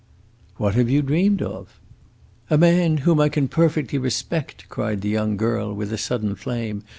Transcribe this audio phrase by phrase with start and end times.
[0.57, 1.79] "What have you dreamed of?"
[2.49, 6.81] "A man whom I can perfectly respect!" cried the young girl, with a sudden flame.